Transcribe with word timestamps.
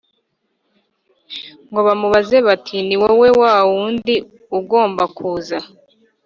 ngo 1.69 1.79
bamubaze 1.87 2.37
bati 2.47 2.77
ni 2.87 2.95
wowe 3.01 3.29
wa 3.41 3.53
Wundi 3.71 4.15
ugomba 4.57 5.03
kuza 5.17 5.57